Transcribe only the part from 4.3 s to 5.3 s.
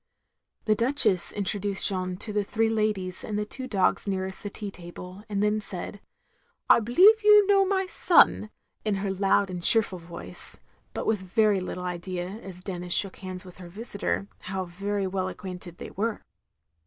the tea table,